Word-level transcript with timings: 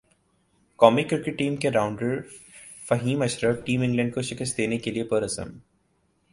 قومی 0.79 1.03
cricket 1.03 1.37
team 1.37 1.55
کے 1.55 1.71
rounder 1.71 2.19
Faheem 2.87 3.21
Ashraf 3.21 3.65
team 3.65 3.81
England 3.81 4.13
کو 4.13 4.21
شکست 4.21 4.57
دینے 4.57 4.77
کے 4.77 4.91
لیئے 4.91 5.03
پر 5.03 5.23
عزم 5.23 5.57